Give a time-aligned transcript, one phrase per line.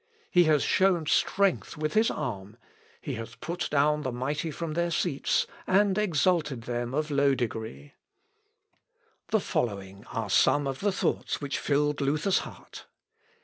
[0.31, 2.57] He has shown strength with his arm;
[3.01, 7.91] he hath put down the mighty from their seats, and exalted them of low degree._"
[9.27, 12.87] The following are some of the thoughts which filled Luther's heart....